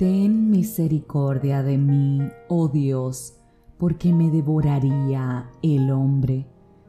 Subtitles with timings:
[0.00, 3.36] Ten misericordia de mí, oh Dios,
[3.76, 6.46] porque me devoraría el hombre.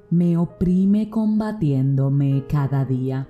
[0.09, 3.27] Me oprime combatiéndome cada día.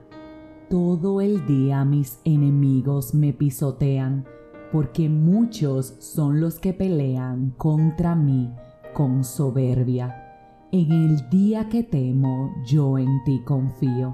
[0.69, 4.25] Todo el día mis enemigos me pisotean,
[4.71, 8.53] porque muchos son los que pelean contra mí
[8.93, 10.15] con soberbia.
[10.71, 14.13] En el día que temo, yo en ti confío.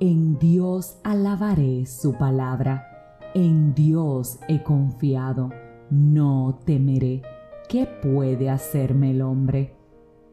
[0.00, 2.91] En Dios alabaré su palabra
[3.34, 5.50] en Dios he confiado,
[5.90, 7.22] no temeré.
[7.68, 9.76] ¿Qué puede hacerme el hombre?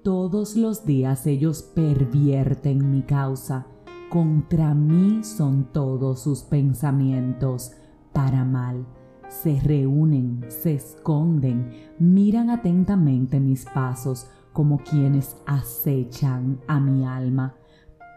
[0.03, 3.67] Todos los días ellos pervierten mi causa.
[4.09, 7.73] Contra mí son todos sus pensamientos
[8.13, 8.85] para mal.
[9.27, 17.55] Se reúnen, se esconden, miran atentamente mis pasos como quienes acechan a mi alma.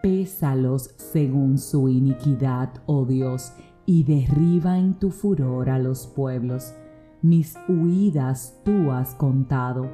[0.03, 3.53] Pésalos según su iniquidad, oh Dios,
[3.87, 6.75] y derriba en tu furor a los pueblos.
[7.23, 9.91] Mis huidas tú has contado,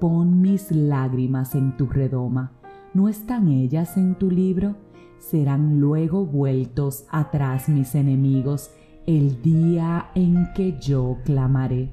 [0.00, 2.52] pon mis lágrimas en tu redoma.
[2.94, 4.76] ¿No están ellas en tu libro?
[5.18, 8.70] Serán luego vueltos atrás mis enemigos
[9.06, 11.90] el día en que yo clamaré.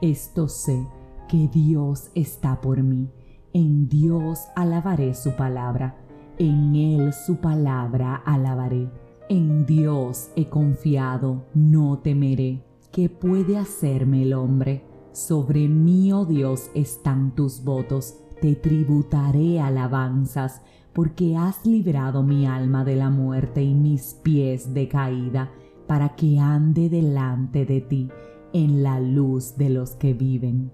[0.00, 0.86] Esto sé
[1.28, 3.08] que Dios está por mí.
[3.52, 5.96] En Dios alabaré su palabra.
[6.38, 8.90] En Él su palabra alabaré
[9.28, 12.62] en Dios he confiado, no temeré.
[12.92, 14.84] ¿Qué puede hacerme el hombre?
[15.12, 18.16] Sobre mí, oh Dios, están tus votos.
[18.40, 24.88] Te tributaré alabanzas, porque has librado mi alma de la muerte y mis pies de
[24.88, 25.50] caída,
[25.86, 28.08] para que ande delante de ti
[28.52, 30.70] en la luz de los que viven.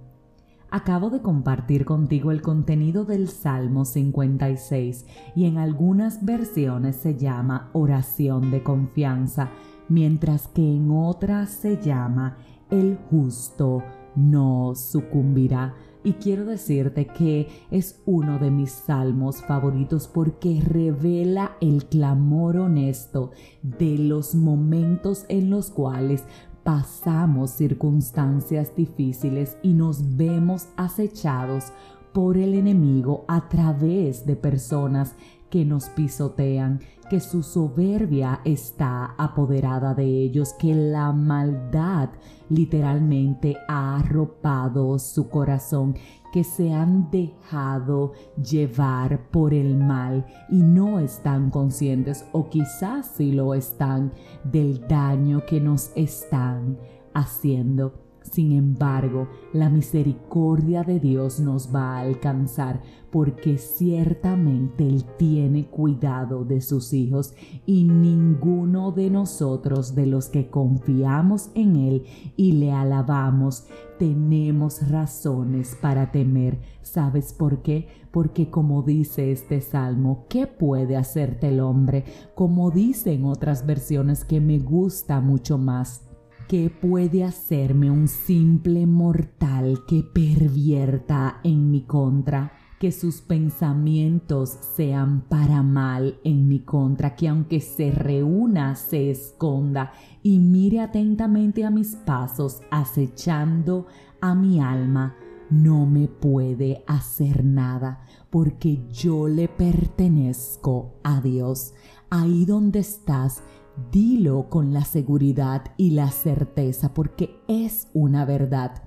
[0.72, 5.04] Acabo de compartir contigo el contenido del Salmo 56
[5.34, 9.50] y en algunas versiones se llama oración de confianza,
[9.88, 12.36] mientras que en otras se llama
[12.70, 13.82] el justo
[14.14, 15.74] no sucumbirá.
[16.02, 23.32] Y quiero decirte que es uno de mis salmos favoritos porque revela el clamor honesto
[23.62, 26.24] de los momentos en los cuales
[26.70, 31.72] pasamos circunstancias difíciles y nos vemos acechados
[32.12, 35.16] por el enemigo a través de personas
[35.50, 36.80] que nos pisotean,
[37.10, 42.10] que su soberbia está apoderada de ellos, que la maldad
[42.48, 45.96] literalmente ha arropado su corazón
[46.32, 53.32] que se han dejado llevar por el mal y no están conscientes o quizás sí
[53.32, 54.12] lo están
[54.44, 56.78] del daño que nos están
[57.14, 58.09] haciendo.
[58.22, 66.44] Sin embargo, la misericordia de Dios nos va a alcanzar porque ciertamente Él tiene cuidado
[66.44, 67.34] de sus hijos
[67.66, 72.04] y ninguno de nosotros de los que confiamos en Él
[72.36, 73.66] y le alabamos
[74.00, 76.58] tenemos razones para temer.
[76.80, 77.86] ¿Sabes por qué?
[78.10, 82.04] Porque como dice este salmo, ¿qué puede hacerte el hombre?
[82.34, 86.09] Como dicen otras versiones que me gusta mucho más
[86.50, 92.50] ¿Qué puede hacerme un simple mortal que pervierta en mi contra?
[92.80, 99.92] Que sus pensamientos sean para mal en mi contra, que aunque se reúna, se esconda
[100.24, 103.86] y mire atentamente a mis pasos, acechando
[104.20, 105.14] a mi alma,
[105.50, 111.74] no me puede hacer nada, porque yo le pertenezco a Dios.
[112.10, 113.44] Ahí donde estás,
[113.90, 118.82] Dilo con la seguridad y la certeza porque es una verdad.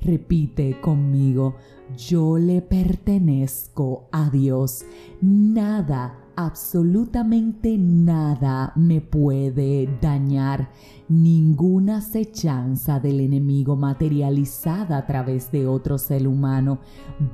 [0.00, 1.54] Repite conmigo,
[1.96, 4.84] yo le pertenezco a Dios.
[5.22, 10.70] Nada, absolutamente nada me puede dañar.
[11.08, 16.80] Ninguna acechanza del enemigo materializada a través de otro ser humano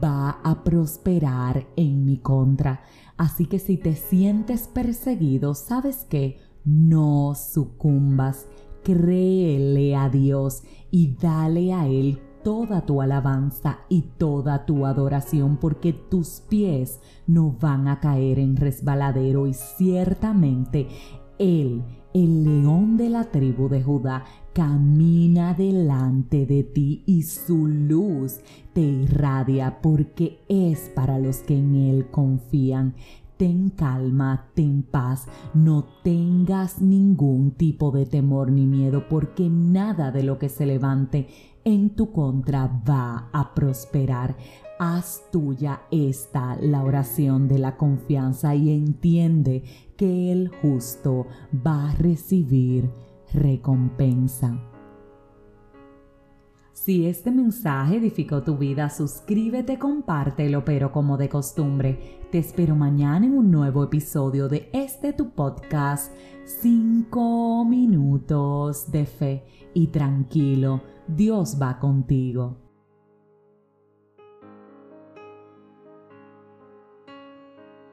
[0.03, 2.83] va a prosperar en mi contra.
[3.17, 6.50] Así que si te sientes perseguido, ¿sabes qué?
[6.65, 8.47] No sucumbas,
[8.83, 15.93] créele a Dios y dale a Él toda tu alabanza y toda tu adoración, porque
[15.93, 20.89] tus pies no van a caer en resbaladero y ciertamente
[21.39, 28.41] Él, el león de la tribu de Judá, camina delante de ti y su luz
[28.73, 32.95] te irradia porque es para los que en Él confían
[33.41, 40.23] ten calma, ten paz, no tengas ningún tipo de temor ni miedo, porque nada de
[40.23, 41.27] lo que se levante
[41.65, 44.37] en tu contra va a prosperar.
[44.79, 49.65] Haz tuya esta la oración de la confianza y entiende
[49.97, 51.27] que el justo
[51.67, 52.91] va a recibir
[53.33, 54.70] recompensa.
[56.83, 63.27] Si este mensaje edificó tu vida, suscríbete, compártelo, pero como de costumbre, te espero mañana
[63.27, 66.11] en un nuevo episodio de este tu podcast,
[66.47, 69.45] 5 minutos de fe.
[69.75, 72.70] Y tranquilo, Dios va contigo.